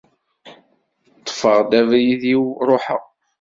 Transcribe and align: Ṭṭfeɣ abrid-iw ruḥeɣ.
Ṭṭfeɣ 1.19 1.57
abrid-iw 1.69 2.43
ruḥeɣ. 2.67 3.03